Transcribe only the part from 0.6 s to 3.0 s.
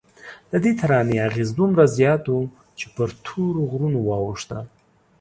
ترانې اغېز دومره زیات و چې